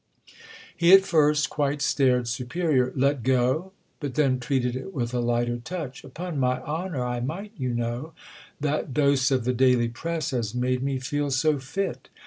He 0.75 0.93
at 0.93 1.03
first 1.05 1.51
quite 1.51 1.79
stared 1.79 2.27
superior—"'Let 2.27 3.21
go'?"—but 3.21 4.15
then 4.15 4.39
treated 4.39 4.75
it 4.75 4.95
with 4.95 5.13
a 5.13 5.19
lighter 5.19 5.57
touch. 5.57 6.03
"Upon 6.03 6.39
my 6.39 6.59
honour 6.63 7.05
I 7.05 7.19
might, 7.19 7.51
you 7.55 7.75
know—that 7.75 8.95
dose 8.95 9.29
of 9.29 9.43
the 9.43 9.53
daily 9.53 9.89
press 9.89 10.31
has 10.31 10.55
made 10.55 10.81
me 10.81 10.97
feel 10.97 11.29
so 11.29 11.59
fit! 11.59 12.09